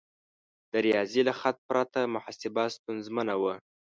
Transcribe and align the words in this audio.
د 0.71 0.73
ریاضي 0.85 1.21
له 1.27 1.33
خط 1.39 1.57
پرته 1.69 1.99
محاسبه 2.15 2.63
ستونزمنه 2.75 3.35
وه. 3.41 3.53